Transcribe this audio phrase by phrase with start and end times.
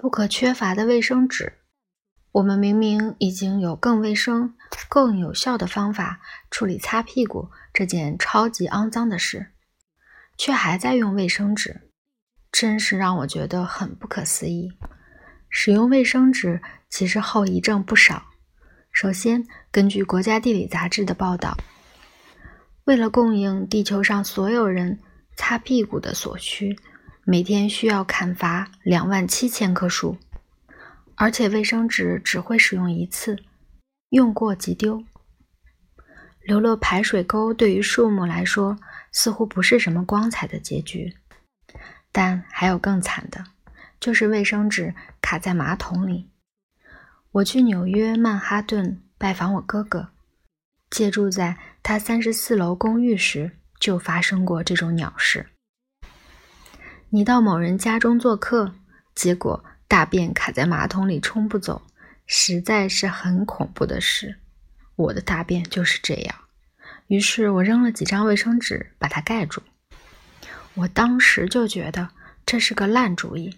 [0.00, 1.58] 不可缺乏的卫生纸。
[2.32, 4.54] 我们明明已经有更卫生、
[4.88, 6.20] 更有效的方法
[6.50, 9.48] 处理擦屁股这件超级肮脏的事，
[10.38, 11.90] 却还在用卫生纸，
[12.50, 14.72] 真是让我觉得很不可思议。
[15.50, 18.22] 使用卫生纸其实后遗症不少。
[18.92, 21.58] 首先，根据《国家地理》杂志的报道，
[22.84, 24.98] 为了供应地球上所有人
[25.36, 26.78] 擦屁股的所需，
[27.24, 30.18] 每天需要砍伐两万七千棵树。
[31.14, 33.36] 而且卫生纸只会使用一次，
[34.08, 35.04] 用过即丢。
[36.40, 38.78] 流落排水沟对于树木来说
[39.12, 41.14] 似乎不是什么光彩的结局，
[42.10, 43.44] 但还有更惨的，
[44.00, 46.30] 就是卫生纸卡在马桶里。
[47.32, 50.08] 我去纽约曼哈顿拜访我哥哥，
[50.88, 55.50] 借住在他三十四楼公寓时，就发生过这种鸟事。
[57.10, 58.74] 你到某人家中做客，
[59.14, 59.64] 结果。
[59.88, 61.82] 大便卡在马桶里冲不走，
[62.24, 64.38] 实在是很恐怖的事。
[64.94, 66.34] 我的大便就是这样。
[67.08, 69.60] 于是我扔了几张卫生纸把它盖住。
[70.74, 72.10] 我当时就觉得
[72.46, 73.56] 这是个烂主意，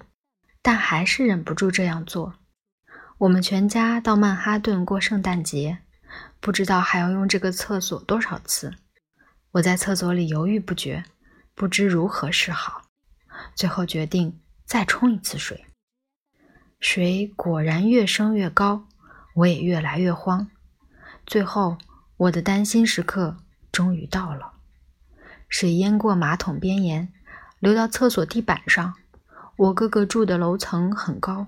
[0.62, 2.32] 但还是忍不住这样做。
[3.18, 5.80] 我们全家到曼哈顿过圣诞节，
[6.40, 8.72] 不知道还要用这个厕所多少次。
[9.50, 11.04] 我在厕所里犹豫不决，
[11.54, 12.81] 不知如何是好。
[13.54, 15.64] 最后决定再冲一次水。
[16.80, 18.86] 水果然越升越高，
[19.34, 20.50] 我也越来越慌。
[21.24, 21.78] 最后，
[22.16, 23.36] 我的担心时刻
[23.70, 24.54] 终于到了。
[25.48, 27.12] 水淹过马桶边沿，
[27.60, 28.94] 流到厕所地板上。
[29.56, 31.46] 我哥哥住的楼层很高，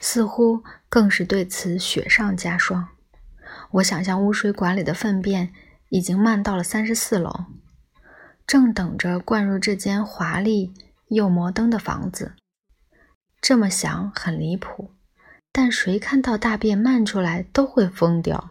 [0.00, 2.88] 似乎更是对此雪上加霜。
[3.70, 5.54] 我想象污水管里的粪便
[5.88, 7.46] 已经漫到了三十四楼，
[8.46, 10.74] 正等着灌入这间华丽
[11.08, 12.34] 又摩登的房子。
[13.40, 14.92] 这么想很离谱，
[15.52, 18.50] 但谁看到大便漫出来都会疯掉。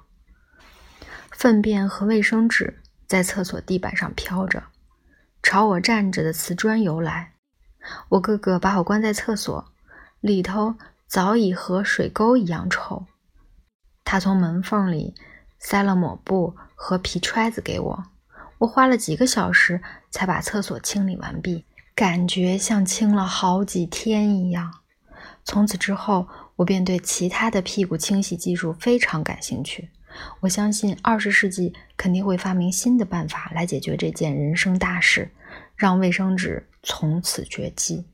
[1.32, 4.64] 粪便和卫生纸在厕所地板上飘着，
[5.44, 7.34] 朝我站着的瓷砖游来。
[8.10, 9.72] 我哥哥把我关在厕所
[10.20, 10.76] 里头，
[11.06, 13.06] 早已和水沟一样臭。
[14.04, 15.14] 他从门缝里
[15.60, 18.06] 塞了抹布和皮揣子给我，
[18.60, 21.66] 我花了几个小时才把厕所清理完毕。
[21.98, 24.72] 感觉像清了好几天一样。
[25.44, 29.90] 从此之后，我便对其他的屁股清洗技术非常感兴趣。
[30.42, 35.32] 我相信二十世纪肯定会发明新的办法来解决这件人生大事，
[35.76, 38.06] 让卫生纸从此绝迹。